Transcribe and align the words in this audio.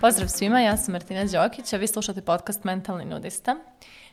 Pozdrav 0.00 0.28
svima, 0.28 0.60
ja 0.60 0.76
sam 0.76 0.92
Martina 0.92 1.24
Đokić, 1.24 1.72
a 1.72 1.76
vi 1.76 1.86
slušate 1.86 2.22
podcast 2.22 2.64
Mentalni 2.64 3.04
nudista. 3.04 3.56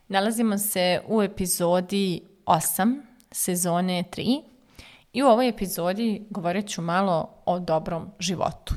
Nalazimo 0.07 0.57
se 0.57 1.01
u 1.07 1.21
epizodi 1.21 2.21
8 2.45 3.01
sezone 3.31 4.03
3 4.11 4.41
i 5.13 5.23
u 5.23 5.27
ovoj 5.27 5.49
epizodi 5.49 6.25
govorit 6.29 6.69
ću 6.69 6.81
malo 6.81 7.29
o 7.45 7.59
dobrom 7.59 8.11
životu. 8.19 8.75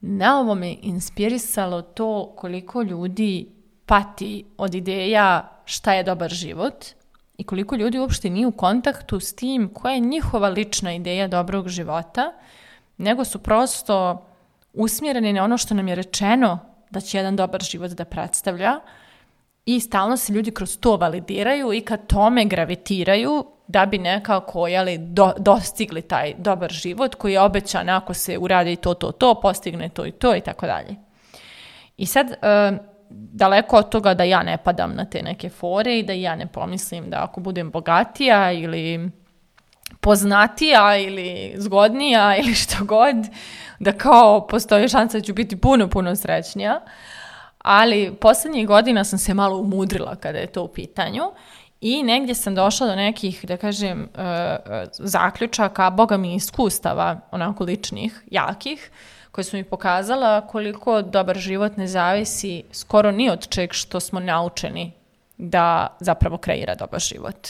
Na 0.00 0.40
ovo 0.40 0.54
me 0.54 0.76
inspirisalo 0.82 1.82
to 1.82 2.32
koliko 2.36 2.82
ljudi 2.82 3.48
pati 3.86 4.44
od 4.56 4.74
ideja 4.74 5.48
šta 5.64 5.94
je 5.94 6.04
dobar 6.04 6.30
život 6.30 6.84
i 7.42 7.44
koliko 7.44 7.76
ljudi 7.76 7.98
uopšte 7.98 8.30
nije 8.30 8.46
u 8.46 8.52
kontaktu 8.52 9.20
s 9.20 9.34
tim 9.34 9.68
koja 9.74 9.94
je 9.94 10.00
njihova 10.00 10.48
lična 10.48 10.94
ideja 10.94 11.28
dobrog 11.28 11.68
života, 11.68 12.32
nego 12.98 13.24
su 13.24 13.38
prosto 13.38 14.26
usmjereni 14.72 15.32
na 15.32 15.44
ono 15.44 15.58
što 15.58 15.74
nam 15.74 15.88
je 15.88 15.94
rečeno 15.94 16.58
da 16.90 17.00
će 17.00 17.18
jedan 17.18 17.36
dobar 17.36 17.62
život 17.62 17.90
da 17.90 18.04
predstavlja 18.04 18.80
i 19.66 19.80
stalno 19.80 20.16
se 20.16 20.32
ljudi 20.32 20.50
kroz 20.50 20.78
to 20.78 20.96
validiraju 20.96 21.72
i 21.72 21.80
kad 21.80 22.06
tome 22.06 22.44
gravitiraju 22.44 23.44
da 23.66 23.86
bi 23.86 23.98
nekako 23.98 24.66
jeli, 24.66 24.98
do, 24.98 25.32
dostigli 25.38 26.02
taj 26.02 26.34
dobar 26.38 26.70
život 26.70 27.14
koji 27.14 27.32
je 27.32 27.40
obećan 27.40 27.88
ako 27.88 28.14
se 28.14 28.38
uradi 28.38 28.76
to, 28.76 28.94
to, 28.94 29.12
to, 29.12 29.34
postigne 29.40 29.88
to 29.88 30.06
i 30.06 30.12
to 30.12 30.36
i 30.36 30.40
tako 30.40 30.66
dalje. 30.66 30.96
I 31.96 32.06
sad, 32.06 32.30
e, 32.30 32.91
daleko 33.14 33.76
od 33.76 33.88
toga 33.88 34.14
da 34.14 34.24
ja 34.24 34.42
ne 34.42 34.58
padam 34.58 34.94
na 34.94 35.04
te 35.04 35.22
neke 35.22 35.48
fore 35.48 35.98
i 35.98 36.02
da 36.02 36.12
ja 36.12 36.36
ne 36.36 36.46
pomislim 36.46 37.10
da 37.10 37.24
ako 37.24 37.40
budem 37.40 37.70
bogatija 37.70 38.52
ili 38.52 39.10
poznatija 40.00 40.96
ili 40.96 41.54
zgodnija 41.56 42.36
ili 42.40 42.54
što 42.54 42.84
god, 42.84 43.16
da 43.78 43.92
kao 43.92 44.46
postoji 44.46 44.88
šansa 44.88 45.18
da 45.18 45.24
ću 45.24 45.34
biti 45.34 45.56
puno, 45.56 45.88
puno 45.88 46.16
srećnija. 46.16 46.80
Ali 47.58 48.14
poslednjih 48.20 48.66
godina 48.66 49.04
sam 49.04 49.18
se 49.18 49.34
malo 49.34 49.58
umudrila 49.58 50.16
kada 50.16 50.38
je 50.38 50.46
to 50.46 50.62
u 50.62 50.68
pitanju 50.68 51.22
i 51.82 52.02
negdje 52.02 52.34
sam 52.34 52.54
došla 52.54 52.86
do 52.86 52.96
nekih, 52.96 53.44
da 53.46 53.56
kažem, 53.56 54.08
uh, 54.14 54.22
zaključaka, 54.92 55.90
boga 55.90 56.16
mi 56.16 56.34
iskustava, 56.34 57.20
onako 57.30 57.64
ličnih, 57.64 58.22
jakih, 58.30 58.90
koje 59.32 59.44
su 59.44 59.56
mi 59.56 59.64
pokazala 59.64 60.46
koliko 60.46 61.02
dobar 61.02 61.38
život 61.38 61.76
ne 61.76 61.86
zavisi 61.86 62.62
skoro 62.72 63.10
ni 63.10 63.30
od 63.30 63.48
čeg 63.48 63.72
što 63.72 64.00
smo 64.00 64.20
naučeni 64.20 64.92
da 65.38 65.96
zapravo 66.00 66.38
kreira 66.38 66.74
dobar 66.74 67.00
život. 67.00 67.48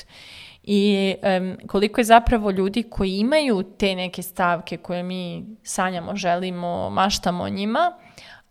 I 0.63 1.15
um, 1.41 1.57
koliko 1.67 2.01
je 2.01 2.05
zapravo 2.05 2.51
ljudi 2.51 2.83
koji 2.83 3.19
imaju 3.19 3.63
te 3.63 3.95
neke 3.95 4.23
stavke 4.23 4.77
koje 4.77 5.03
mi 5.03 5.45
sanjamo, 5.63 6.17
želimo, 6.17 6.91
maštamo 6.91 7.49
njima, 7.49 7.93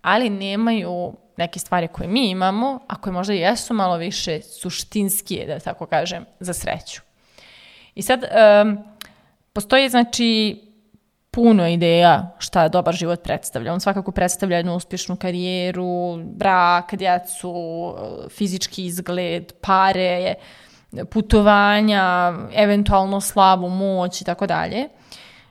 ali 0.02 0.30
nemaju 0.30 1.14
neke 1.38 1.60
stvari 1.60 1.88
koje 1.88 2.08
mi 2.08 2.30
imamo, 2.30 2.80
a 2.88 2.96
koje 2.96 3.14
možda 3.14 3.34
jesu 3.34 3.74
malo 3.74 3.98
više 3.98 4.42
suštinskije, 4.42 5.46
da 5.48 5.60
tako 5.60 5.86
kažem, 5.86 6.26
za 6.40 6.54
sreću. 6.54 7.02
I 7.96 8.02
sad, 8.02 8.24
um, 8.24 8.78
postoji 9.54 9.90
znači 9.90 10.62
puno 11.32 11.68
ideja 11.68 12.36
šta 12.40 12.68
dobar 12.68 12.96
život 12.96 13.24
predstavlja. 13.24 13.74
On 13.74 13.80
svakako 13.80 14.12
predstavlja 14.12 14.58
jednu 14.58 14.76
uspješnu 14.76 15.16
karijeru, 15.16 16.18
brak, 16.24 16.96
djecu, 16.96 17.54
fizički 18.30 18.86
izgled, 18.86 19.54
pare, 19.62 20.36
putovanja, 21.12 22.34
eventualno 22.54 23.22
slavu, 23.22 23.70
moć 23.70 24.22
i 24.22 24.26
tako 24.26 24.48
dalje. 24.48 24.88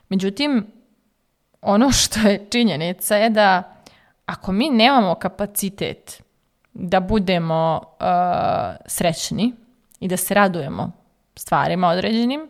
Međutim, 0.08 0.66
ono 1.62 1.92
što 1.92 2.28
je 2.28 2.46
činjenica 2.50 3.16
je 3.16 3.30
da 3.30 3.79
ako 4.30 4.52
mi 4.52 4.70
nemamo 4.70 5.14
kapacitet 5.14 6.22
da 6.72 7.00
budemo 7.00 7.80
uh, 7.82 8.06
srećni 8.86 9.52
i 10.00 10.08
da 10.08 10.16
se 10.16 10.34
radujemo 10.34 10.92
stvarima 11.36 11.88
određenim, 11.88 12.48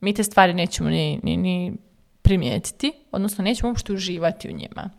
mi 0.00 0.14
te 0.14 0.24
stvari 0.24 0.54
nećemo 0.54 0.90
ni, 0.90 1.20
ni, 1.22 1.36
ni 1.36 1.72
primijetiti, 2.22 2.92
odnosno 3.12 3.44
nećemo 3.44 3.68
uopšte 3.68 3.92
uživati 3.92 4.48
u 4.48 4.52
njima. 4.52 4.90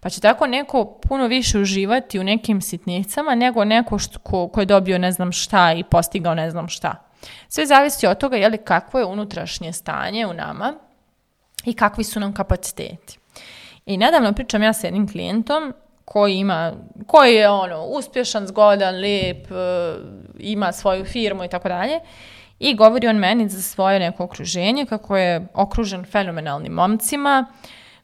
Pa 0.00 0.10
će 0.10 0.20
tako 0.20 0.46
neko 0.46 0.98
puno 1.08 1.26
više 1.26 1.58
uživati 1.58 2.18
u 2.18 2.24
nekim 2.24 2.60
sitnicama 2.60 3.34
nego 3.34 3.64
neko 3.64 3.98
što, 3.98 4.18
ko, 4.18 4.48
ko 4.48 4.60
je 4.60 4.66
dobio 4.66 4.98
ne 4.98 5.12
znam 5.12 5.32
šta 5.32 5.72
i 5.72 5.84
postigao 5.84 6.34
ne 6.34 6.50
znam 6.50 6.68
šta. 6.68 6.94
Sve 7.48 7.66
zavisi 7.66 8.06
od 8.06 8.18
toga 8.18 8.36
je 8.36 8.48
li 8.48 8.58
kakvo 8.58 9.00
je 9.00 9.06
unutrašnje 9.06 9.72
stanje 9.72 10.26
u 10.26 10.32
nama 10.32 10.74
i 11.64 11.74
kakvi 11.74 12.04
su 12.04 12.20
nam 12.20 12.34
kapaciteti. 12.34 13.18
I 13.86 13.96
nedavno 13.96 14.32
pričam 14.32 14.62
ja 14.62 14.72
sa 14.72 14.86
jednim 14.86 15.08
klijentom 15.08 15.74
koji 16.04 16.34
ima, 16.34 16.72
koji 17.06 17.34
je 17.34 17.50
ono 17.50 17.84
uspješan, 17.84 18.46
zgodan, 18.46 18.94
lijep, 18.94 19.50
e, 19.50 19.54
ima 20.38 20.72
svoju 20.72 21.04
firmu 21.04 21.44
i 21.44 21.48
tako 21.48 21.68
dalje. 21.68 22.00
I 22.58 22.74
govori 22.74 23.08
on 23.08 23.16
meni 23.16 23.48
za 23.48 23.62
svoje 23.62 23.98
neko 23.98 24.24
okruženje 24.24 24.86
kako 24.86 25.16
je 25.16 25.46
okružen 25.54 26.04
fenomenalnim 26.04 26.72
momcima 26.72 27.46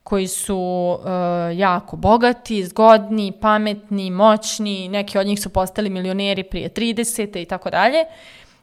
koji 0.02 0.26
su 0.26 0.58
uh, 1.00 1.58
jako 1.58 1.96
bogati, 1.96 2.64
zgodni, 2.64 3.32
pametni, 3.40 4.10
moćni, 4.10 4.88
neki 4.88 5.18
od 5.18 5.26
njih 5.26 5.40
su 5.40 5.48
postali 5.48 5.90
milioneri 5.90 6.42
prije 6.42 6.68
30. 6.68 7.42
i 7.42 7.44
tako 7.44 7.70
dalje. 7.70 8.04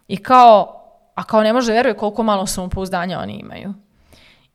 I 0.07 0.17
kao, 0.17 0.83
a 1.15 1.23
kao 1.23 1.43
ne 1.43 1.53
može 1.53 1.73
veruje 1.73 1.93
koliko 1.93 2.23
malo 2.23 2.45
samopouzdanja 2.45 3.19
oni 3.19 3.33
imaju. 3.33 3.73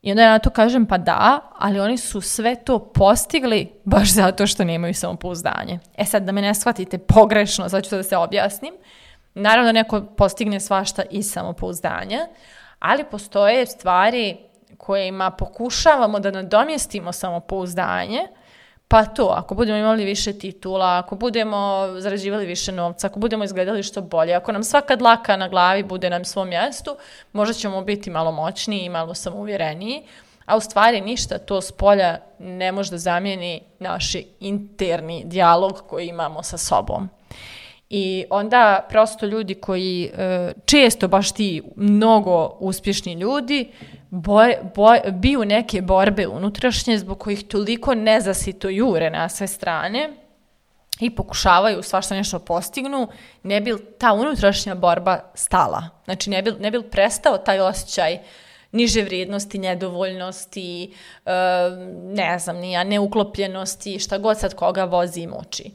I 0.03 0.11
onda 0.11 0.23
ja 0.23 0.31
na 0.31 0.39
to 0.39 0.51
kažem 0.51 0.87
pa 0.87 0.99
da, 0.99 1.41
ali 1.59 1.81
oni 1.81 1.99
su 1.99 2.21
sve 2.21 2.55
to 2.55 2.79
postigli 2.79 3.73
baš 3.85 4.13
zato 4.13 4.47
što 4.47 4.65
nemaju 4.65 4.95
samopouzdanje. 4.95 5.79
E 5.97 6.05
sad 6.05 6.23
da 6.23 6.33
me 6.33 6.43
ne 6.43 6.55
shvatite 6.55 6.99
pogrešno, 6.99 7.69
sad 7.69 7.85
ću 7.85 7.91
to 7.91 7.97
da 7.97 8.03
se 8.03 8.17
objasnim. 8.17 8.75
Naravno 9.35 9.73
neko 9.73 10.03
postigne 10.17 10.61
svašta 10.61 11.03
iz 11.11 11.33
samopouzdanja, 11.33 12.27
ali 12.79 13.05
postoje 13.05 13.67
stvari 13.67 14.37
kojima 14.77 15.31
pokušavamo 15.31 16.21
da 16.21 16.31
nadomjestimo 16.31 17.13
samopouzdanje, 17.13 18.21
pa 18.93 19.05
to, 19.05 19.35
ako 19.37 19.55
budemo 19.55 19.79
imali 19.79 20.05
više 20.05 20.33
titula, 20.33 20.99
ako 20.99 21.17
budemo 21.17 21.89
zarađivali 21.99 22.47
više 22.47 22.73
novca, 22.73 23.07
ako 23.07 23.19
budemo 23.19 23.45
izgledali 23.45 23.83
što 23.83 24.03
bolje, 24.03 24.35
ako 24.35 24.53
nam 24.53 24.65
svaka 24.65 24.97
dlaka 24.97 25.37
na 25.37 25.49
glavi 25.49 25.83
bude 25.83 26.11
na 26.11 26.25
svom 26.25 26.49
mjestu, 26.49 26.97
možda 27.33 27.55
ćemo 27.55 27.83
biti 27.83 28.11
malo 28.11 28.33
moćniji 28.33 28.85
i 28.85 28.89
malo 28.89 29.15
samouvjereniji, 29.15 30.03
a 30.47 30.57
u 30.57 30.61
stvari 30.61 31.01
ništa 31.01 31.39
to 31.39 31.61
s 31.61 31.73
polja 31.73 32.19
ne 32.39 32.73
može 32.73 32.91
da 32.91 32.99
zamijeni 32.99 33.63
naš 33.79 34.13
interni 34.41 35.23
dijalog 35.25 35.83
koji 35.89 36.09
imamo 36.09 36.43
sa 36.43 36.59
sobom. 36.59 37.09
I 37.91 38.25
onda 38.31 38.87
prosto 38.89 39.27
ljudi 39.27 39.55
koji 39.55 40.05
e, 40.05 40.53
često 40.65 41.09
baš 41.09 41.33
ti 41.33 41.63
mnogo 41.77 42.57
uspješni 42.61 43.13
ljudi 43.13 43.73
boj, 44.13 44.57
boj, 44.75 45.01
biju 45.13 45.45
neke 45.45 45.83
borbe 45.83 46.27
unutrašnje 46.27 46.99
zbog 46.99 47.19
kojih 47.19 47.45
toliko 47.45 47.95
nezasito 47.95 48.69
jure 48.69 49.11
na 49.11 49.29
sve 49.29 49.47
strane 49.47 50.13
i 51.01 51.11
pokušavaju 51.11 51.83
svašta 51.83 52.15
nešto 52.15 52.39
postignu, 52.39 53.09
ne 53.43 53.61
bi 53.61 53.75
ta 53.99 54.13
unutrašnja 54.13 54.75
borba 54.75 55.21
stala. 55.35 55.89
Znači 56.05 56.31
ne 56.31 56.43
bi, 56.43 56.53
ne 56.61 56.71
bi 56.71 56.83
prestao 56.91 57.39
taj 57.39 57.61
osjećaj 57.61 58.19
niže 58.73 59.03
vrijednosti, 59.03 59.59
nedovoljnosti, 59.59 60.95
e, 61.27 61.33
ne 62.03 62.39
znam, 62.39 62.57
nija, 62.57 62.85
neuklopljenosti, 62.85 63.99
šta 63.99 64.19
god 64.19 64.39
sad 64.39 64.55
koga 64.55 64.85
vozi 64.85 65.21
i 65.21 65.27
muči. 65.27 65.71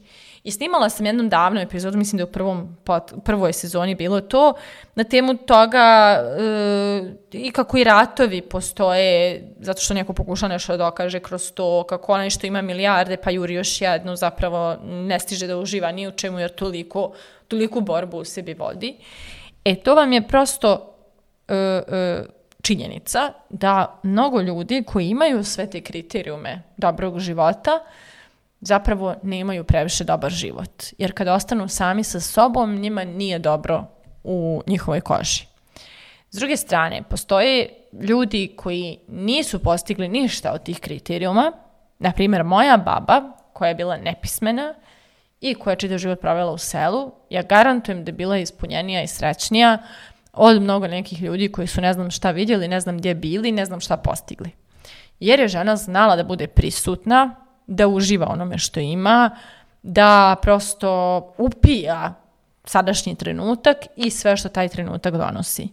I 0.48 0.50
snimala 0.50 0.88
sam 0.90 1.06
jednom 1.06 1.28
davno 1.28 1.60
epizodu, 1.60 1.98
mislim 1.98 2.18
da 2.18 2.24
u 2.24 2.32
prvom, 2.32 2.76
pot, 2.84 3.12
prvoj 3.24 3.52
sezoni 3.52 3.94
bilo 3.94 4.20
to, 4.20 4.54
na 4.94 5.04
temu 5.04 5.36
toga 5.36 6.16
e, 6.38 7.14
i 7.32 7.50
kako 7.50 7.78
i 7.78 7.84
ratovi 7.84 8.42
postoje, 8.42 9.42
zato 9.60 9.80
što 9.80 9.94
neko 9.94 10.12
pokuša 10.12 10.48
nešto 10.48 10.72
da 10.72 10.84
dokaže 10.84 11.20
kroz 11.20 11.52
to, 11.52 11.84
kako 11.84 12.12
onaj 12.12 12.30
što 12.30 12.46
ima 12.46 12.62
milijarde 12.62 13.16
pa 13.16 13.30
juri 13.30 13.54
još 13.54 13.80
jednu, 13.80 14.16
zapravo 14.16 14.76
ne 14.84 15.20
stiže 15.20 15.46
da 15.46 15.58
uživa 15.58 15.92
ni 15.92 16.08
u 16.08 16.12
čemu 16.12 16.38
jer 16.38 16.50
toliko, 16.50 17.12
toliko 17.48 17.80
borbu 17.80 18.18
u 18.18 18.24
sebi 18.24 18.54
vodi. 18.54 18.96
E 19.64 19.74
to 19.74 19.94
vam 19.94 20.12
je 20.12 20.28
prosto 20.28 20.96
e, 21.48 21.54
e, 21.54 22.24
činjenica 22.62 23.32
da 23.50 24.00
mnogo 24.02 24.40
ljudi 24.40 24.84
koji 24.86 25.08
imaju 25.08 25.44
sve 25.44 25.70
te 25.70 25.80
kriterijume 25.80 26.62
dobrog 26.76 27.18
života, 27.18 27.80
zapravo 28.60 29.14
nemaju 29.22 29.64
previše 29.64 30.04
dobar 30.04 30.30
život. 30.30 30.84
Jer 30.98 31.12
kada 31.12 31.34
ostanu 31.34 31.68
sami 31.68 32.04
sa 32.04 32.20
sobom, 32.20 32.76
njima 32.76 33.04
nije 33.04 33.38
dobro 33.38 33.84
u 34.24 34.62
njihovoj 34.66 35.00
koži. 35.00 35.46
S 36.30 36.36
druge 36.38 36.56
strane, 36.56 37.02
postoje 37.02 37.68
ljudi 37.92 38.52
koji 38.56 38.98
nisu 39.08 39.58
postigli 39.58 40.08
ništa 40.08 40.52
od 40.52 40.62
tih 40.62 40.80
kriterijuma. 40.80 41.52
Na 41.98 42.12
primjer, 42.12 42.44
moja 42.44 42.76
baba, 42.76 43.22
koja 43.52 43.68
je 43.68 43.74
bila 43.74 43.96
nepismena 43.96 44.74
i 45.40 45.54
koja 45.54 45.72
je 45.72 45.78
čitav 45.78 45.98
život 45.98 46.20
provela 46.20 46.52
u 46.52 46.58
selu, 46.58 47.12
ja 47.30 47.42
garantujem 47.42 48.04
da 48.04 48.08
je 48.08 48.12
bila 48.12 48.38
ispunjenija 48.38 49.02
i 49.02 49.06
srećnija 49.06 49.78
od 50.32 50.62
mnogo 50.62 50.86
nekih 50.86 51.22
ljudi 51.22 51.52
koji 51.52 51.66
su 51.66 51.80
ne 51.80 51.92
znam 51.92 52.10
šta 52.10 52.30
vidjeli, 52.30 52.68
ne 52.68 52.80
znam 52.80 52.98
gdje 52.98 53.14
bili, 53.14 53.52
ne 53.52 53.64
znam 53.64 53.80
šta 53.80 53.96
postigli. 53.96 54.50
Jer 55.20 55.40
je 55.40 55.48
žena 55.48 55.76
znala 55.76 56.16
da 56.16 56.24
bude 56.24 56.46
prisutna, 56.46 57.34
da 57.68 57.88
uživa 57.88 58.26
onome 58.30 58.58
što 58.58 58.80
ima, 58.80 59.30
da 59.82 60.36
prosto 60.42 61.22
upija 61.38 62.14
sadašnji 62.64 63.14
trenutak 63.14 63.76
i 63.96 64.10
sve 64.10 64.36
što 64.36 64.48
taj 64.48 64.68
trenutak 64.68 65.14
donosi. 65.14 65.68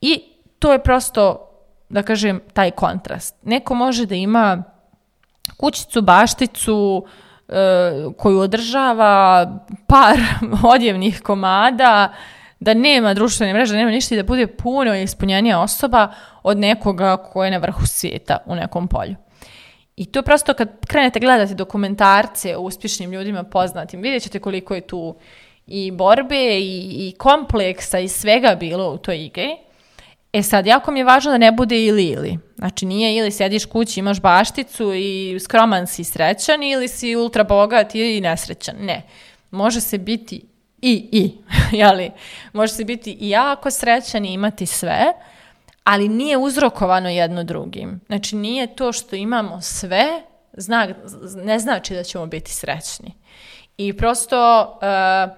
I 0.00 0.22
to 0.58 0.72
je 0.72 0.82
prosto, 0.82 1.48
da 1.88 2.02
kažem, 2.02 2.40
taj 2.52 2.70
kontrast. 2.70 3.34
Neko 3.42 3.74
može 3.74 4.06
da 4.06 4.14
ima 4.14 4.62
kućicu, 5.56 6.02
bašticu, 6.02 7.06
e, 7.48 7.52
koju 8.18 8.38
održava 8.38 9.46
par 9.86 10.18
odjevnih 10.74 11.20
komada, 11.22 12.12
da 12.60 12.74
nema 12.74 13.14
društvene 13.14 13.52
mreže, 13.52 13.72
da 13.72 13.78
nema 13.78 13.90
ništa 13.90 14.14
i 14.14 14.18
da 14.18 14.24
bude 14.24 14.46
puno 14.46 14.96
ispunjenija 14.96 15.60
osoba 15.60 16.08
od 16.42 16.58
nekoga 16.58 17.16
ko 17.16 17.44
je 17.44 17.50
na 17.50 17.58
vrhu 17.58 17.86
svijeta 17.86 18.38
u 18.46 18.54
nekom 18.54 18.88
polju. 18.88 19.16
I 19.96 20.04
to 20.04 20.22
prosto 20.22 20.54
kad 20.54 20.86
krenete 20.86 21.20
gledati 21.20 21.54
dokumentarce 21.54 22.56
o 22.56 22.60
uspješnim 22.60 23.12
ljudima 23.12 23.44
poznatim, 23.44 24.02
vidjet 24.02 24.22
ćete 24.22 24.38
koliko 24.38 24.74
je 24.74 24.80
tu 24.80 25.16
i 25.66 25.90
borbe 25.90 26.58
i, 26.58 27.08
i 27.08 27.14
kompleksa 27.18 27.98
i 27.98 28.08
svega 28.08 28.56
bilo 28.60 28.92
u 28.92 28.98
toj 28.98 29.24
igri. 29.24 29.56
E 30.32 30.42
sad, 30.42 30.66
jako 30.66 30.90
mi 30.90 31.00
je 31.00 31.04
važno 31.04 31.30
da 31.30 31.38
ne 31.38 31.52
bude 31.52 31.84
ili 31.84 32.04
ili. 32.04 32.38
Znači, 32.56 32.86
nije 32.86 33.16
ili 33.16 33.30
sediš 33.30 33.64
kući, 33.64 34.00
imaš 34.00 34.20
bašticu 34.20 34.94
i 34.94 35.38
skroman 35.40 35.86
si 35.86 36.04
srećan 36.04 36.62
ili 36.62 36.88
si 36.88 37.16
ultra 37.16 37.44
bogat 37.44 37.94
i 37.94 38.20
nesrećan. 38.20 38.76
Ne. 38.80 39.02
Može 39.50 39.80
se 39.80 39.98
biti 39.98 40.42
i 40.82 41.08
i, 41.12 41.32
jeli? 41.80 42.10
Može 42.52 42.72
se 42.72 42.84
biti 42.84 43.16
i 43.20 43.30
jako 43.30 43.70
srećan 43.70 44.24
i 44.24 44.32
imati 44.32 44.66
sve, 44.66 45.04
ali 45.84 46.08
nije 46.08 46.36
uzrokovano 46.36 47.08
jedno 47.08 47.44
drugim. 47.44 48.00
Znači, 48.06 48.36
nije 48.36 48.76
to 48.76 48.92
što 48.92 49.16
imamo 49.16 49.60
sve, 49.60 50.22
zna, 50.52 50.88
ne 51.36 51.58
znači 51.58 51.94
da 51.94 52.02
ćemo 52.02 52.26
biti 52.26 52.50
srećni. 52.50 53.14
I 53.76 53.96
prosto 53.96 54.62
uh, 54.62 55.36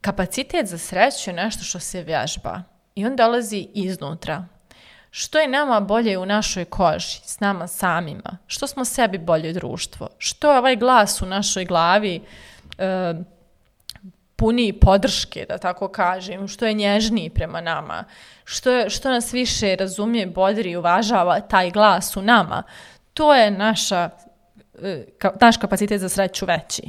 kapacitet 0.00 0.66
za 0.66 0.78
sreću 0.78 1.30
je 1.30 1.34
nešto 1.34 1.64
što 1.64 1.78
se 1.78 2.02
vježba 2.02 2.62
i 2.94 3.06
on 3.06 3.16
dolazi 3.16 3.68
iznutra. 3.74 4.44
Što 5.10 5.38
je 5.38 5.48
nama 5.48 5.80
bolje 5.80 6.18
u 6.18 6.26
našoj 6.26 6.64
koži, 6.64 7.20
s 7.24 7.40
nama 7.40 7.66
samima? 7.66 8.38
Što 8.46 8.66
smo 8.66 8.84
sebi 8.84 9.18
bolje 9.18 9.52
društvo? 9.52 10.08
Što 10.18 10.52
je 10.52 10.58
ovaj 10.58 10.76
glas 10.76 11.22
u 11.22 11.26
našoj 11.26 11.64
glavi 11.64 12.20
uh, 12.20 13.26
puniji 14.42 14.72
podrške, 14.72 15.44
da 15.48 15.58
tako 15.58 15.88
kažem, 15.88 16.48
što 16.48 16.66
je 16.66 16.74
nježniji 16.74 17.30
prema 17.30 17.60
nama, 17.60 18.04
što, 18.44 18.70
je, 18.70 18.90
što 18.90 19.10
nas 19.10 19.32
više 19.32 19.76
razumije, 19.76 20.26
bodri 20.26 20.70
i 20.70 20.76
uvažava 20.76 21.40
taj 21.40 21.70
glas 21.70 22.16
u 22.16 22.22
nama, 22.22 22.62
to 23.14 23.34
je 23.34 23.50
naša, 23.50 24.10
e, 24.82 25.04
naš 25.40 25.56
kapacitet 25.56 26.00
za 26.00 26.08
sreću 26.08 26.46
veći. 26.46 26.82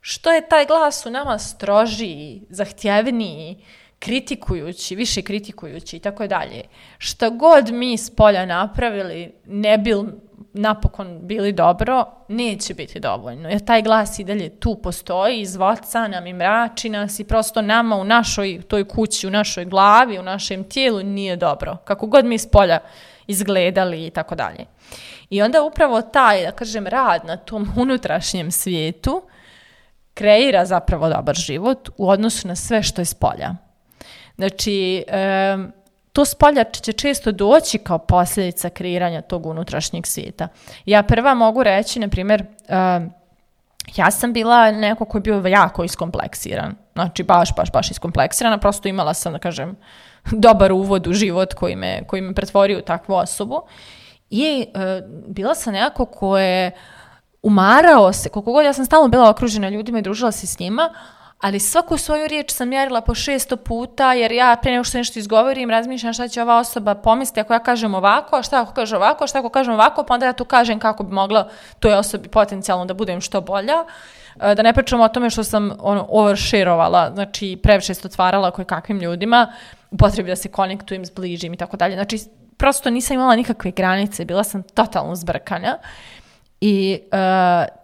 Što 0.00 0.32
je 0.32 0.48
taj 0.48 0.66
glas 0.66 1.06
u 1.06 1.10
nama 1.10 1.38
strožiji, 1.38 2.42
zahtjevniji, 2.48 3.64
kritikujući, 3.98 4.96
više 4.96 5.22
kritikujući 5.22 5.96
i 5.96 6.00
tako 6.00 6.26
dalje. 6.26 6.62
Šta 6.98 7.28
god 7.28 7.70
mi 7.70 7.98
s 7.98 8.10
polja 8.10 8.46
napravili, 8.46 9.34
ne 9.46 9.78
bil 9.78 10.04
napokon 10.52 11.18
bili 11.22 11.52
dobro, 11.52 12.04
neće 12.28 12.74
biti 12.74 13.00
dovoljno. 13.00 13.48
Jer 13.48 13.64
taj 13.64 13.82
glas 13.82 14.18
i 14.18 14.24
dalje 14.24 14.48
tu 14.60 14.78
postoji, 14.82 15.40
izvoca 15.40 16.08
nam 16.08 16.26
i 16.26 16.32
mrači 16.32 16.88
nas 16.88 17.20
i 17.20 17.24
prosto 17.24 17.62
nama 17.62 17.96
u 17.96 18.04
našoj 18.04 18.62
toj 18.68 18.88
kući, 18.88 19.26
u 19.26 19.30
našoj 19.30 19.64
glavi, 19.64 20.18
u 20.18 20.22
našem 20.22 20.64
tijelu 20.64 21.02
nije 21.02 21.36
dobro. 21.36 21.76
Kako 21.84 22.06
god 22.06 22.24
mi 22.24 22.38
s 22.38 22.50
polja 22.50 22.78
izgledali 23.26 24.06
i 24.06 24.10
tako 24.10 24.34
dalje. 24.34 24.66
I 25.30 25.42
onda 25.42 25.62
upravo 25.62 26.02
taj, 26.02 26.44
da 26.44 26.52
kažem, 26.52 26.86
rad 26.86 27.24
na 27.24 27.36
tom 27.36 27.68
unutrašnjem 27.76 28.50
svijetu 28.50 29.22
kreira 30.14 30.64
zapravo 30.64 31.08
dobar 31.08 31.34
život 31.34 31.88
u 31.96 32.08
odnosu 32.08 32.48
na 32.48 32.56
sve 32.56 32.82
što 32.82 33.00
je 33.00 33.04
s 33.04 33.14
polja. 33.14 33.54
Znači, 34.36 35.04
um, 35.54 35.72
to 36.12 36.24
spolja 36.24 36.64
će 36.64 36.92
često 36.92 37.32
doći 37.32 37.78
kao 37.78 37.98
posljedica 37.98 38.70
kreiranja 38.70 39.20
tog 39.20 39.46
unutrašnjeg 39.46 40.06
svijeta. 40.06 40.48
Ja 40.86 41.02
prva 41.02 41.34
mogu 41.34 41.62
reći, 41.62 42.00
na 42.00 42.08
primjer, 42.08 42.42
uh, 42.42 43.12
ja 43.96 44.10
sam 44.10 44.32
bila 44.32 44.70
neko 44.70 45.04
koji 45.04 45.20
je 45.20 45.22
bio 45.22 45.48
jako 45.48 45.84
iskompleksiran. 45.84 46.74
Znači, 46.92 47.22
baš, 47.22 47.54
baš, 47.56 47.72
baš 47.72 47.90
iskompleksirana. 47.90 48.58
Prosto 48.58 48.88
imala 48.88 49.14
sam, 49.14 49.32
da 49.32 49.38
kažem, 49.38 49.76
dobar 50.46 50.72
uvod 50.72 51.06
u 51.06 51.12
život 51.12 51.54
koji 51.54 51.76
me, 51.76 52.04
koji 52.06 52.22
me 52.22 52.34
pretvorio 52.34 52.78
u 52.78 52.82
takvu 52.82 53.14
osobu. 53.14 53.62
I 54.30 54.66
uh, 54.74 54.80
bila 55.26 55.54
sam 55.54 55.72
nekako 55.72 56.04
koje 56.04 56.70
umarao 57.42 58.12
se, 58.12 58.28
koliko 58.28 58.52
god 58.52 58.64
ja 58.64 58.72
sam 58.72 58.84
stalno 58.84 59.08
bila 59.08 59.30
okružena 59.30 59.68
ljudima 59.68 59.98
i 59.98 60.02
družila 60.02 60.32
se 60.32 60.46
s 60.46 60.58
njima, 60.58 60.90
ali 61.42 61.60
svaku 61.60 61.98
svoju 61.98 62.28
riječ 62.28 62.50
sam 62.50 62.68
mjerila 62.68 63.00
po 63.00 63.14
šesto 63.14 63.56
puta, 63.56 64.12
jer 64.12 64.32
ja 64.32 64.56
pre 64.62 64.72
nego 64.72 64.84
što 64.84 64.98
nešto 64.98 65.18
izgovorim, 65.18 65.70
razmišljam 65.70 66.12
šta 66.12 66.28
će 66.28 66.42
ova 66.42 66.58
osoba 66.58 66.94
pomisliti 66.94 67.40
ako 67.40 67.52
ja 67.52 67.58
kažem 67.58 67.94
ovako, 67.94 68.42
šta 68.42 68.62
ako 68.62 68.72
kažem 68.72 68.96
ovako, 68.96 69.26
šta 69.26 69.38
ako 69.38 69.48
kažem 69.48 69.74
ovako, 69.74 70.04
pa 70.04 70.14
onda 70.14 70.26
ja 70.26 70.32
tu 70.32 70.44
kažem 70.44 70.78
kako 70.78 71.02
bi 71.02 71.14
mogla 71.14 71.48
toj 71.80 71.94
osobi 71.94 72.28
potencijalno 72.28 72.84
da 72.84 72.94
budem 72.94 73.20
što 73.20 73.40
bolja. 73.40 73.84
E, 74.40 74.54
da 74.54 74.62
ne 74.62 74.72
pričam 74.72 75.00
o 75.00 75.08
tome 75.08 75.30
što 75.30 75.44
sam 75.44 75.72
ono, 75.78 76.06
overshareovala, 76.08 77.10
znači 77.14 77.58
previše 77.62 77.94
se 77.94 78.06
otvarala 78.06 78.50
koje 78.50 78.64
kakvim 78.66 79.00
ljudima, 79.00 79.52
u 79.90 79.96
potrebi 79.96 80.30
da 80.30 80.36
se 80.36 80.48
konektujem, 80.48 81.04
zbližim 81.04 81.54
i 81.54 81.56
tako 81.56 81.76
dalje. 81.76 81.94
Znači, 81.94 82.18
prosto 82.56 82.90
nisam 82.90 83.14
imala 83.14 83.36
nikakve 83.36 83.70
granice, 83.70 84.24
bila 84.24 84.44
sam 84.44 84.62
totalno 84.62 85.14
zbrkana. 85.14 85.78
I 86.60 87.00
uh, 87.02 87.18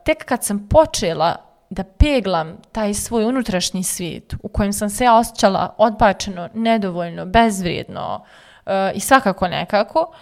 tek 0.04 0.24
kad 0.24 0.44
sam 0.44 0.68
počela 0.68 1.47
da 1.70 1.84
peglam 1.84 2.56
taj 2.72 2.94
svoj 2.94 3.24
unutrašnji 3.24 3.82
svijet 3.82 4.34
u 4.42 4.48
kojem 4.48 4.72
sam 4.72 4.90
se 4.90 5.10
osjećala 5.10 5.74
odbačeno, 5.78 6.48
nedovoljno, 6.54 7.26
bezvrijedno 7.26 8.24
uh, 8.66 8.72
i 8.94 9.00
svakako 9.00 9.48
nekako, 9.48 10.12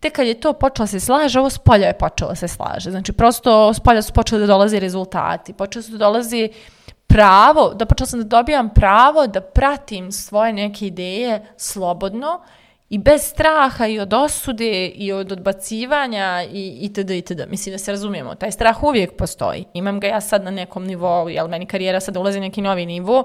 te 0.00 0.10
kad 0.10 0.26
je 0.26 0.40
to 0.40 0.52
počelo 0.52 0.86
se 0.86 1.00
slaže, 1.00 1.40
ovo 1.40 1.50
s 1.50 1.58
polja 1.58 1.86
je 1.86 1.98
počelo 1.98 2.34
se 2.34 2.48
slaže. 2.48 2.90
Znači, 2.90 3.12
prosto 3.12 3.74
s 3.74 3.80
polja 3.80 4.02
su 4.02 4.12
počeli 4.12 4.40
da 4.40 4.46
dolaze 4.46 4.80
rezultati, 4.80 5.52
počeli 5.52 5.82
su 5.82 5.92
da 5.92 5.98
dolazi 5.98 6.50
pravo, 7.06 7.74
da 7.74 7.86
počela 7.86 8.06
sam 8.06 8.20
da 8.20 8.26
dobijam 8.26 8.70
pravo 8.74 9.26
da 9.26 9.40
pratim 9.40 10.12
svoje 10.12 10.52
neke 10.52 10.86
ideje 10.86 11.46
slobodno 11.56 12.40
i 12.92 12.98
bez 12.98 13.22
straha 13.22 13.86
i 13.86 14.00
od 14.00 14.12
osude 14.12 14.86
i 14.86 15.12
od 15.12 15.32
odbacivanja 15.32 16.44
i 16.52 16.78
itd. 16.80 17.10
itd. 17.10 17.40
Mislim 17.48 17.72
da 17.72 17.78
se 17.78 17.90
razumijemo, 17.90 18.34
taj 18.34 18.52
strah 18.52 18.82
uvijek 18.82 19.16
postoji. 19.16 19.64
Imam 19.74 20.00
ga 20.00 20.06
ja 20.06 20.20
sad 20.20 20.44
na 20.44 20.50
nekom 20.50 20.84
nivou, 20.84 21.28
jel 21.28 21.48
meni 21.48 21.66
karijera 21.66 22.00
sad 22.00 22.16
ulazi 22.16 22.40
neki 22.40 22.62
novi 22.62 22.86
nivo 22.86 23.24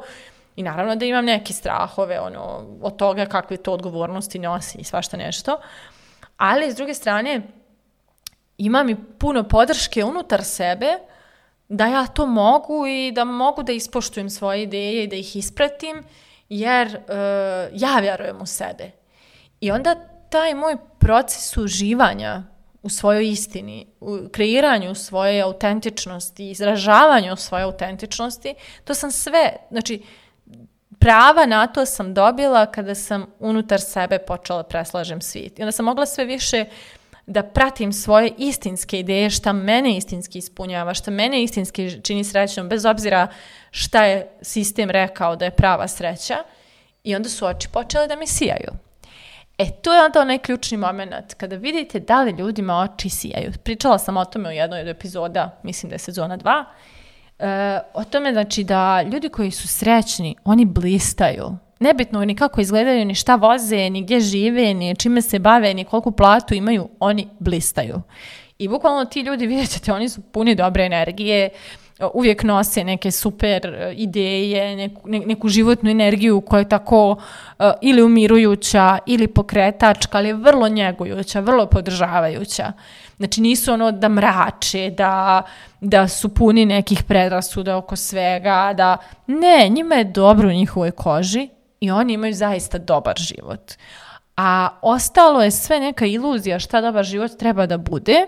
i 0.56 0.64
naravno 0.64 0.96
da 0.96 1.06
imam 1.06 1.26
neke 1.26 1.54
strahove 1.54 2.20
ono, 2.20 2.66
od 2.82 2.96
toga 2.96 3.26
kakve 3.26 3.58
to 3.58 3.74
odgovornosti 3.74 4.40
nosi 4.40 4.78
i 4.78 4.84
svašta 4.84 5.18
nešto. 5.18 5.60
Ali 6.38 6.72
s 6.72 6.76
druge 6.76 6.94
strane 6.94 7.42
imam 8.58 8.90
i 8.90 8.96
puno 9.20 9.44
podrške 9.44 10.04
unutar 10.04 10.44
sebe 10.44 10.88
da 11.70 11.88
ja 11.88 12.08
to 12.08 12.26
mogu 12.26 12.88
i 12.88 13.12
da 13.12 13.24
mogu 13.24 13.64
da 13.64 13.72
ispoštujem 13.72 14.30
svoje 14.30 14.64
ideje 14.64 15.04
i 15.04 15.08
da 15.08 15.16
ih 15.16 15.36
ispratim 15.36 16.04
jer 16.50 16.88
uh, 16.88 17.82
ja 17.82 18.00
vjerujem 18.00 18.42
u 18.42 18.46
sebe 18.46 18.97
I 19.62 19.72
onda 19.72 19.96
taj 20.30 20.56
moj 20.56 20.78
proces 21.00 21.58
uživanja 21.58 22.44
u 22.84 22.90
svojoj 22.90 23.30
istini, 23.30 23.88
u 24.00 24.20
kreiranju 24.32 24.96
svoje 24.96 25.42
autentičnosti, 25.42 26.50
izražavanju 26.52 27.36
svoje 27.36 27.64
autentičnosti, 27.64 28.56
to 28.84 28.94
sam 28.94 29.12
sve, 29.12 29.56
znači, 29.72 30.04
prava 31.00 31.46
na 31.46 31.68
to 31.68 31.86
sam 31.86 32.14
dobila 32.14 32.66
kada 32.66 32.96
sam 32.96 33.26
unutar 33.40 33.82
sebe 33.82 34.20
počela 34.20 34.64
preslažem 34.64 35.22
svijet. 35.22 35.60
I 35.60 35.62
onda 35.62 35.72
sam 35.72 35.86
mogla 35.86 36.06
sve 36.06 36.26
više 36.26 36.66
da 37.26 37.44
pratim 37.44 37.94
svoje 37.94 38.32
istinske 38.38 39.00
ideje, 39.00 39.30
šta 39.30 39.54
mene 39.54 39.98
istinski 39.98 40.38
ispunjava, 40.38 40.94
šta 40.94 41.12
mene 41.12 41.44
istinski 41.44 42.02
čini 42.02 42.24
srećnom, 42.24 42.70
bez 42.70 42.86
obzira 42.86 43.28
šta 43.72 44.06
je 44.06 44.30
sistem 44.42 44.90
rekao 44.90 45.36
da 45.36 45.46
je 45.46 45.52
prava 45.52 45.88
sreća. 45.88 46.38
I 47.04 47.16
onda 47.16 47.30
su 47.30 47.46
oči 47.46 47.68
počele 47.74 48.08
da 48.08 48.16
mi 48.16 48.28
sijaju. 48.28 48.87
E, 49.58 49.72
to 49.72 49.94
je 49.94 50.06
onda 50.06 50.22
onaj 50.22 50.38
ključni 50.38 50.78
moment, 50.78 51.34
kada 51.34 51.56
vidite 51.56 52.00
da 52.00 52.24
li 52.24 52.32
ljudima 52.32 52.80
oči 52.80 53.10
sijaju. 53.10 53.52
Pričala 53.64 53.98
sam 53.98 54.18
o 54.18 54.26
tome 54.26 54.50
u 54.50 54.52
jednoj 54.52 54.82
od 54.82 54.88
epizoda, 54.88 55.60
mislim 55.64 55.90
da 55.90 55.96
je 55.96 56.00
sezona 56.00 56.38
2, 56.38 56.64
e, 57.40 57.80
o 57.94 58.04
tome 58.04 58.34
znači 58.34 58.64
da 58.64 59.02
ljudi 59.02 59.30
koji 59.30 59.52
su 59.52 59.68
srećni, 59.68 60.36
oni 60.44 60.66
blistaju. 60.66 61.58
Nebitno 61.80 62.26
ni 62.26 62.36
kako 62.36 62.62
izgledaju, 62.62 63.06
ni 63.06 63.16
šta 63.16 63.36
voze, 63.36 63.90
ni 63.90 64.02
gdje 64.02 64.20
žive, 64.20 64.74
ni 64.74 64.96
čime 64.96 65.22
se 65.22 65.40
bave, 65.40 65.74
ni 65.74 65.86
koliko 65.86 66.12
platu 66.12 66.54
imaju, 66.54 66.90
oni 67.00 67.28
blistaju. 67.40 68.02
I 68.58 68.68
bukvalno 68.68 69.06
ti 69.06 69.22
ljudi, 69.22 69.48
vidjet 69.48 69.70
ćete, 69.70 69.94
oni 69.94 70.10
su 70.10 70.22
puni 70.22 70.56
dobre 70.56 70.86
energije, 70.86 71.50
uvijek 72.13 72.44
nose 72.44 72.84
neke 72.84 73.12
super 73.12 73.66
e, 73.66 73.94
ideje, 73.94 74.75
neku, 74.75 75.10
ne, 75.10 75.20
neku 75.20 75.50
životnu 75.50 75.89
energiju 75.89 76.42
koja 76.42 76.60
je 76.60 76.70
tako 76.70 77.12
uh, 77.12 77.66
ili 77.82 78.01
umirujuća 78.01 78.98
ili 79.06 79.27
pokretačka, 79.27 80.18
ali 80.18 80.27
je 80.27 80.34
vrlo 80.34 80.70
njegujuća, 80.70 81.39
vrlo 81.39 81.66
podržavajuća. 81.66 82.72
Znači 83.18 83.42
nisu 83.42 83.74
ono 83.74 83.92
da 83.92 84.10
mrače, 84.10 84.89
da, 84.89 85.44
da 85.82 86.08
su 86.08 86.34
puni 86.34 86.66
nekih 86.66 87.04
predrasuda 87.04 87.77
oko 87.77 87.96
svega, 87.96 88.74
da 88.77 88.98
ne, 89.27 89.70
njima 89.70 89.96
je 89.96 90.04
dobro 90.04 90.50
u 90.50 90.51
njihovoj 90.51 90.92
koži 90.92 91.50
i 91.80 91.92
oni 91.92 92.13
imaju 92.13 92.34
zaista 92.34 92.77
dobar 92.77 93.16
život. 93.18 93.74
A 94.38 94.70
ostalo 94.82 95.44
je 95.44 95.51
sve 95.51 95.80
neka 95.80 96.06
iluzija 96.06 96.60
šta 96.60 96.82
dobar 96.82 97.04
život 97.04 97.32
treba 97.39 97.66
da 97.66 97.77
bude 97.77 98.25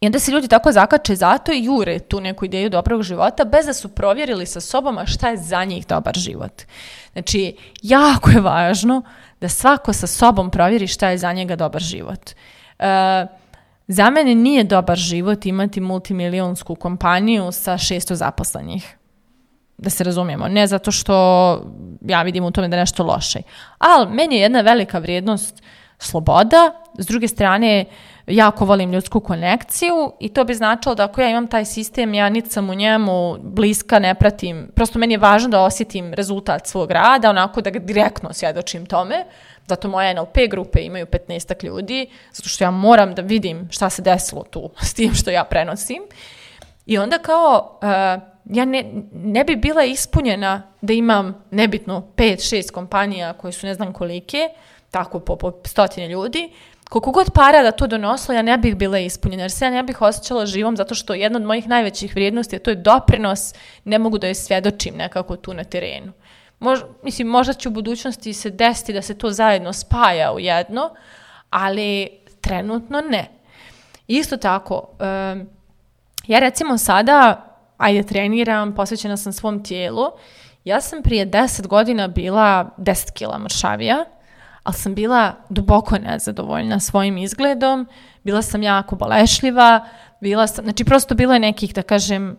I 0.00 0.06
onda 0.06 0.18
se 0.18 0.30
ljudi 0.30 0.48
tako 0.48 0.72
zakače 0.72 1.14
zato 1.14 1.52
i 1.52 1.64
jure 1.64 1.98
tu 1.98 2.20
neku 2.20 2.44
ideju 2.44 2.70
dobrog 2.70 3.02
života 3.02 3.44
bez 3.44 3.66
da 3.66 3.72
su 3.72 3.88
provjerili 3.88 4.46
sa 4.46 4.60
sobom 4.60 4.98
šta 5.06 5.28
je 5.28 5.36
za 5.36 5.64
njih 5.64 5.86
dobar 5.86 6.14
život. 6.14 6.62
Znači, 7.12 7.56
jako 7.82 8.30
je 8.30 8.40
važno 8.40 9.02
da 9.40 9.48
svako 9.48 9.92
sa 9.92 10.06
sobom 10.06 10.50
provjeri 10.50 10.86
šta 10.86 11.08
je 11.08 11.18
za 11.18 11.32
njega 11.32 11.56
dobar 11.56 11.82
život. 11.82 12.30
E, 12.78 13.26
za 13.88 14.10
mene 14.10 14.34
nije 14.34 14.64
dobar 14.64 14.96
život 14.96 15.46
imati 15.46 15.80
multimilionsku 15.80 16.74
kompaniju 16.74 17.52
sa 17.52 17.72
600 17.72 18.14
zaposlenih. 18.14 18.96
Da 19.78 19.90
se 19.90 20.04
razumijemo. 20.04 20.48
Ne 20.48 20.66
zato 20.66 20.92
što 20.92 21.14
ja 22.00 22.22
vidim 22.22 22.44
u 22.44 22.50
tome 22.50 22.68
da 22.68 22.76
je 22.76 22.82
nešto 22.82 23.04
loše. 23.04 23.42
Ali 23.78 24.14
meni 24.14 24.34
je 24.34 24.40
jedna 24.40 24.60
velika 24.60 24.98
vrijednost 24.98 25.62
sloboda. 25.98 26.82
S 26.98 27.06
druge 27.06 27.28
strane, 27.28 27.84
jako 28.26 28.64
volim 28.64 28.92
ljudsku 28.92 29.20
konekciju 29.20 30.12
i 30.20 30.28
to 30.28 30.44
bi 30.44 30.54
značilo 30.54 30.94
da 30.94 31.04
ako 31.04 31.20
ja 31.20 31.28
imam 31.28 31.46
taj 31.46 31.64
sistem, 31.64 32.14
ja 32.14 32.28
niti 32.28 32.50
sam 32.50 32.70
u 32.70 32.74
njemu 32.74 33.36
bliska, 33.38 33.98
ne 33.98 34.14
pratim, 34.14 34.68
prosto 34.74 34.98
meni 34.98 35.14
je 35.14 35.18
važno 35.18 35.48
da 35.48 35.60
osjetim 35.60 36.14
rezultat 36.14 36.66
svog 36.66 36.90
rada, 36.90 37.30
onako 37.30 37.60
da 37.60 37.70
ga 37.70 37.78
direktno 37.78 38.32
svjedočim 38.32 38.86
tome, 38.86 39.24
zato 39.66 39.88
moje 39.88 40.14
NLP 40.14 40.36
grupe 40.50 40.80
imaju 40.80 41.06
15 41.06 41.64
ljudi, 41.64 42.06
zato 42.32 42.48
što 42.48 42.64
ja 42.64 42.70
moram 42.70 43.14
da 43.14 43.22
vidim 43.22 43.68
šta 43.70 43.90
se 43.90 44.02
desilo 44.02 44.44
tu 44.50 44.70
s 44.86 44.94
tim 44.94 45.14
što 45.14 45.30
ja 45.30 45.44
prenosim. 45.44 46.02
I 46.86 46.98
onda 46.98 47.18
kao, 47.18 47.78
uh, 47.82 48.22
ja 48.44 48.64
ne, 48.64 48.84
ne 49.12 49.44
bi 49.44 49.56
bila 49.56 49.84
ispunjena 49.84 50.62
da 50.80 50.92
imam 50.92 51.44
nebitno 51.50 52.06
5-6 52.16 52.70
kompanija 52.70 53.32
koje 53.32 53.52
su 53.52 53.66
ne 53.66 53.74
znam 53.74 53.92
kolike, 53.92 54.48
tako 54.90 55.20
po, 55.20 55.36
po 55.36 55.52
stotine 55.64 56.08
ljudi, 56.08 56.50
koliko 56.90 57.10
god 57.10 57.30
para 57.34 57.62
da 57.62 57.70
to 57.70 57.86
donosilo, 57.86 58.34
ja 58.34 58.42
ne 58.42 58.58
bih 58.58 58.76
bila 58.76 58.98
ispunjena, 58.98 59.42
jer 59.42 59.50
se 59.50 59.64
ja 59.64 59.70
ne 59.70 59.82
bih 59.82 60.02
osjećala 60.02 60.46
živom, 60.46 60.76
zato 60.76 60.94
što 60.94 61.14
jedna 61.14 61.36
od 61.36 61.44
mojih 61.44 61.68
najvećih 61.68 62.14
vrijednosti, 62.14 62.56
a 62.56 62.58
to 62.58 62.70
je 62.70 62.76
doprinos, 62.76 63.54
ne 63.84 63.98
mogu 63.98 64.18
da 64.18 64.26
joj 64.26 64.34
svjedočim 64.34 64.94
nekako 64.96 65.36
tu 65.36 65.54
na 65.54 65.64
terenu. 65.64 66.12
Mož, 66.58 66.80
mislim, 67.02 67.28
možda 67.28 67.52
će 67.52 67.68
u 67.68 67.72
budućnosti 67.72 68.32
se 68.32 68.50
desiti 68.50 68.92
da 68.92 69.02
se 69.02 69.18
to 69.18 69.30
zajedno 69.30 69.72
spaja 69.72 70.32
u 70.32 70.40
jedno, 70.40 70.90
ali 71.50 72.08
trenutno 72.40 73.00
ne. 73.00 73.28
Isto 74.06 74.36
tako, 74.36 74.74
um, 74.74 75.48
ja 76.26 76.38
recimo 76.38 76.78
sada, 76.78 77.44
ajde 77.76 78.02
treniram, 78.02 78.74
posvećena 78.74 79.16
sam 79.16 79.32
svom 79.32 79.64
tijelu, 79.64 80.06
ja 80.64 80.80
sam 80.80 81.02
prije 81.02 81.26
10 81.26 81.66
godina 81.66 82.08
bila 82.08 82.70
10 82.78 83.12
kila 83.12 83.38
mršavija, 83.38 84.04
ali 84.66 84.74
sam 84.74 84.94
bila 84.94 85.34
duboko 85.48 85.98
nezadovoljna 85.98 86.80
svojim 86.80 87.18
izgledom, 87.18 87.86
bila 88.24 88.42
sam 88.42 88.62
jako 88.62 88.96
bolešljiva, 88.96 89.86
bila 90.20 90.46
sam, 90.46 90.64
znači 90.64 90.84
prosto 90.84 91.14
bilo 91.14 91.32
je 91.32 91.40
nekih, 91.40 91.74
da 91.74 91.82
kažem, 91.82 92.36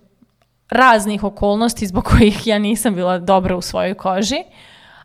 raznih 0.69 1.23
okolnosti 1.23 1.87
zbog 1.87 2.03
kojih 2.03 2.47
ja 2.47 2.59
nisam 2.59 2.95
bila 2.95 3.19
dobra 3.19 3.55
u 3.55 3.61
svojoj 3.61 3.93
koži. 3.93 4.43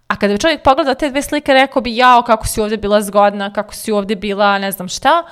A 0.07 0.17
kada 0.17 0.33
bi 0.33 0.41
čovjek 0.41 0.63
pogleda 0.63 0.95
te 0.95 1.11
dve 1.11 1.23
slike, 1.23 1.53
rekao 1.53 1.83
bi, 1.83 1.97
jao, 1.97 2.23
kako 2.23 2.47
si 2.47 2.61
ovdje 2.61 2.79
bila 2.79 3.03
zgodna, 3.03 3.53
kako 3.53 3.75
si 3.75 3.93
ovdje 3.93 4.17
bila, 4.17 4.59
ne 4.59 4.73
znam 4.73 4.89
šta, 4.89 5.23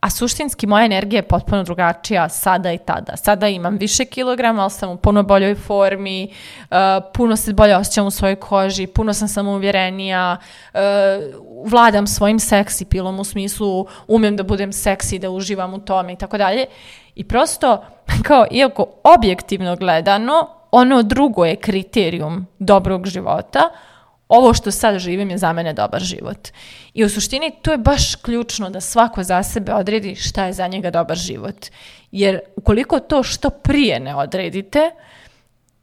a 0.00 0.10
suštinski 0.10 0.66
moja 0.66 0.84
energija 0.84 1.18
je 1.18 1.28
potpuno 1.28 1.62
drugačija 1.62 2.28
sada 2.28 2.72
i 2.72 2.78
tada. 2.78 3.16
Sada 3.16 3.48
imam 3.48 3.76
više 3.76 4.04
kilograma, 4.04 4.62
ali 4.62 4.70
sam 4.70 4.90
u 4.90 4.96
puno 4.96 5.22
boljoj 5.22 5.54
formi, 5.54 6.32
uh, 6.70 6.76
puno 7.14 7.36
se 7.36 7.52
bolje 7.52 7.76
osjećam 7.76 8.06
u 8.06 8.10
svojoj 8.10 8.36
koži, 8.36 8.86
puno 8.86 9.14
sam 9.14 9.28
samouvjerenija, 9.28 10.36
uh, 10.74 10.80
vladam 11.70 12.06
svojim 12.06 12.38
seksi 12.38 12.84
pilom 12.84 13.20
u 13.20 13.24
smislu 13.24 13.86
umem 14.08 14.36
da 14.36 14.42
budem 14.42 14.72
seksi, 14.72 15.18
da 15.18 15.30
uživam 15.30 15.74
u 15.74 15.78
tome 15.78 16.12
i 16.12 16.16
tako 16.16 16.38
dalje. 16.38 16.66
I 17.14 17.24
prosto, 17.24 17.84
kao, 18.26 18.46
iako 18.50 18.86
objektivno 19.04 19.76
gledano, 19.76 20.48
ono 20.70 21.02
drugo 21.02 21.44
je 21.44 21.56
kriterijum 21.56 22.46
dobrog 22.58 23.06
života, 23.06 23.70
ovo 24.30 24.54
što 24.54 24.70
sad 24.70 24.98
živim 24.98 25.30
je 25.30 25.38
za 25.38 25.52
mene 25.52 25.72
dobar 25.72 26.02
život. 26.02 26.48
I 26.94 27.04
u 27.04 27.08
suštini 27.08 27.52
to 27.62 27.72
je 27.72 27.78
baš 27.78 28.14
ključno 28.14 28.70
da 28.70 28.80
svako 28.80 29.22
za 29.22 29.42
sebe 29.42 29.74
odredi 29.74 30.14
šta 30.14 30.44
je 30.44 30.52
za 30.52 30.66
njega 30.66 30.90
dobar 30.90 31.16
život. 31.16 31.66
Jer 32.12 32.40
ukoliko 32.56 33.00
to 33.00 33.22
što 33.22 33.50
prije 33.50 34.00
ne 34.00 34.14
odredite, 34.14 34.90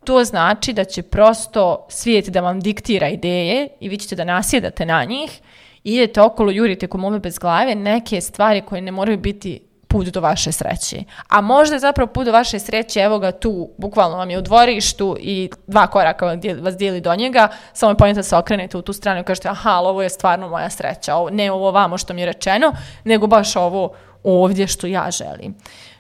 to 0.06 0.24
znači 0.24 0.74
da 0.74 0.84
će 0.84 1.02
prosto 1.02 1.86
svijet 1.90 2.30
da 2.30 2.42
vam 2.42 2.60
diktira 2.60 3.10
ideje 3.10 3.68
i 3.80 3.90
vi 3.90 3.98
ćete 3.98 4.16
da 4.16 4.24
nasjedate 4.24 4.86
na 4.86 5.04
njih, 5.04 5.42
idete 5.84 6.22
okolo, 6.22 6.52
jurite 6.52 6.88
komove 6.88 7.20
bez 7.20 7.40
glave, 7.40 7.76
neke 7.76 8.22
stvari 8.22 8.62
koje 8.62 8.82
ne 8.82 8.92
moraju 8.92 9.18
biti 9.18 9.67
put 9.88 10.08
do 10.08 10.22
vaše 10.22 10.52
sreće. 10.52 11.04
A 11.28 11.42
možda 11.42 11.76
je 11.76 11.80
zapravo 11.80 12.14
put 12.14 12.26
do 12.26 12.32
vaše 12.32 12.60
sreće, 12.60 13.00
evo 13.00 13.20
ga 13.20 13.32
tu, 13.32 13.70
bukvalno 13.78 14.18
vam 14.18 14.30
je 14.30 14.38
u 14.38 14.42
dvorištu 14.42 15.18
i 15.20 15.50
dva 15.68 15.88
koraka 15.88 16.38
vas 16.62 16.78
dijeli 16.78 17.02
do 17.02 17.16
njega, 17.16 17.48
samo 17.74 17.92
je 17.92 17.98
pojenta 17.98 18.20
da 18.20 18.24
se 18.24 18.36
okrenete 18.36 18.78
u 18.78 18.82
tu 18.82 18.94
stranu 18.94 19.22
i 19.22 19.24
kažete, 19.24 19.50
aha, 19.50 19.70
ali 19.70 19.88
ovo 19.88 20.02
je 20.02 20.10
stvarno 20.10 20.50
moja 20.50 20.70
sreća, 20.70 21.16
ovo, 21.16 21.30
ne 21.30 21.52
ovo 21.52 21.72
vamo 21.72 21.98
što 21.98 22.14
mi 22.14 22.22
je 22.22 22.26
rečeno, 22.26 22.74
nego 23.04 23.28
baš 23.28 23.56
ovo 23.56 23.94
ovdje 24.24 24.68
što 24.68 24.88
ja 24.88 25.12
želim. 25.12 25.56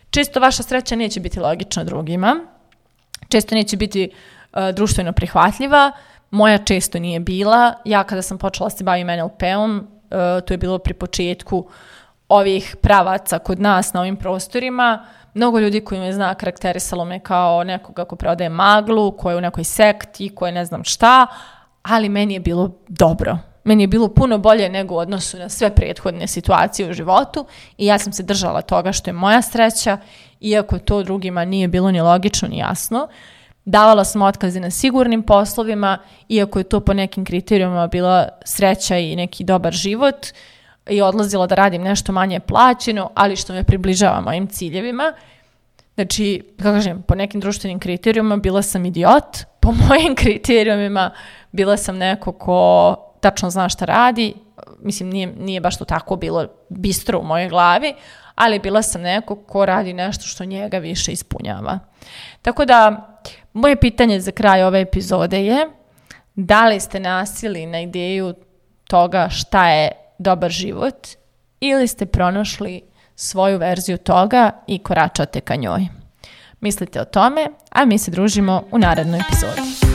Često 0.09 0.39
vaša 0.39 0.63
sreća 0.63 0.95
neće 0.95 1.19
biti 1.19 1.39
logična 1.39 1.83
drugima, 1.83 2.35
često 3.29 3.55
neće 3.55 3.77
biti 3.77 4.09
uh, 4.09 4.59
društveno 4.73 5.13
prihvatljiva, 5.13 5.91
moja 6.31 6.57
često 6.57 6.99
nije 6.99 7.19
bila, 7.19 7.73
ja 7.85 8.03
kada 8.03 8.21
sam 8.21 8.37
počela 8.37 8.69
da 8.69 8.75
se 8.75 8.83
bavim 8.83 9.07
NLP-om, 9.07 9.77
uh, 9.77 10.45
to 10.45 10.53
je 10.53 10.57
bilo 10.57 10.79
pri 10.79 10.93
početku 10.93 11.57
uh, 11.57 11.71
ovih 12.29 12.75
pravaca 12.81 13.39
kod 13.39 13.59
nas 13.59 13.93
na 13.93 14.01
ovim 14.01 14.15
prostorima, 14.15 15.05
mnogo 15.33 15.59
ljudi 15.59 15.81
koji 15.81 16.01
me 16.01 16.13
zna 16.13 16.33
karakterisalo 16.33 17.05
me 17.05 17.19
kao 17.19 17.63
nekoga 17.63 18.05
ko 18.05 18.15
prodaje 18.15 18.49
maglu, 18.49 19.11
ko 19.11 19.31
je 19.31 19.37
u 19.37 19.41
nekoj 19.41 19.63
sekti, 19.63 20.29
ko 20.35 20.45
je 20.45 20.51
ne 20.51 20.65
znam 20.65 20.83
šta, 20.83 21.27
ali 21.83 22.09
meni 22.09 22.33
je 22.33 22.39
bilo 22.39 22.71
dobro. 22.87 23.37
Meni 23.63 23.83
je 23.83 23.87
bilo 23.87 24.07
puno 24.07 24.37
bolje 24.37 24.69
nego 24.69 24.95
u 24.95 24.97
odnosu 24.97 25.37
na 25.37 25.49
sve 25.49 25.75
prethodne 25.75 26.27
situacije 26.27 26.89
u 26.89 26.93
životu 26.93 27.45
i 27.77 27.85
ja 27.85 27.99
sam 27.99 28.13
se 28.13 28.23
držala 28.23 28.61
toga 28.61 28.91
što 28.91 29.09
je 29.09 29.13
moja 29.13 29.41
sreća, 29.41 29.97
iako 30.39 30.79
to 30.79 31.03
drugima 31.03 31.45
nije 31.45 31.67
bilo 31.67 31.91
ni 31.91 32.01
logično 32.01 32.47
ni 32.47 32.57
jasno. 32.57 33.07
Davala 33.65 34.03
sam 34.05 34.21
otkaze 34.21 34.59
na 34.59 34.71
sigurnim 34.71 35.23
poslovima, 35.23 35.97
iako 36.29 36.59
je 36.59 36.63
to 36.63 36.79
po 36.79 36.93
nekim 36.93 37.25
kriterijumima 37.25 37.87
bila 37.87 38.29
sreća 38.45 38.97
i 38.97 39.15
neki 39.15 39.43
dobar 39.43 39.73
život. 39.73 40.27
I 40.89 41.01
odlazila 41.01 41.47
da 41.47 41.55
radim 41.55 41.81
nešto 41.81 42.11
manje 42.11 42.39
plaćeno, 42.39 43.09
ali 43.15 43.35
što 43.35 43.53
me 43.53 43.63
približava 43.63 44.21
mojim 44.21 44.47
ciljevima. 44.47 45.13
Znači, 45.95 46.43
kako 46.57 46.75
kažem, 46.75 47.01
po 47.01 47.15
nekim 47.15 47.41
društvenim 47.41 47.79
kriterijumima 47.79 48.37
bila 48.37 48.61
sam 48.61 48.85
idiot, 48.85 49.37
po 49.61 49.71
mojim 49.71 50.15
kriterijumima 50.15 51.11
bila 51.51 51.77
sam 51.77 51.97
neko 51.97 52.31
ko 52.31 52.95
tačno 53.19 53.49
zna 53.49 53.69
šta 53.69 53.85
radi, 53.85 54.33
mislim 54.79 55.09
nije, 55.09 55.27
nije 55.27 55.61
baš 55.61 55.77
to 55.77 55.85
tako 55.85 56.15
bilo 56.15 56.47
bistro 56.69 57.19
u 57.19 57.23
mojoj 57.23 57.49
glavi, 57.49 57.93
ali 58.35 58.59
bila 58.59 58.81
sam 58.81 59.01
neko 59.01 59.35
ko 59.35 59.65
radi 59.65 59.93
nešto 59.93 60.25
što 60.25 60.45
njega 60.45 60.77
više 60.77 61.11
ispunjava. 61.11 61.79
Tako 62.41 62.65
da, 62.65 63.07
moje 63.53 63.75
pitanje 63.75 64.19
za 64.19 64.31
kraj 64.31 64.63
ove 64.63 64.81
epizode 64.81 65.45
je 65.45 65.67
da 66.35 66.67
li 66.67 66.79
ste 66.79 66.99
nasili 66.99 67.65
na 67.65 67.79
ideju 67.79 68.33
toga 68.87 69.29
šta 69.29 69.69
je 69.69 69.91
dobar 70.19 70.51
život 70.51 71.07
ili 71.59 71.87
ste 71.87 72.05
pronašli 72.05 72.81
svoju 73.15 73.57
verziju 73.57 73.97
toga 73.97 74.51
i 74.67 74.79
koračate 74.79 75.41
ka 75.41 75.55
njoj. 75.55 75.87
Mislite 76.61 77.01
o 77.01 77.05
tome, 77.05 77.47
a 77.71 77.85
mi 77.85 77.97
se 77.97 78.11
družimo 78.11 78.63
u 78.71 78.77
narednoj 78.77 79.19
epizodi. 79.19 79.86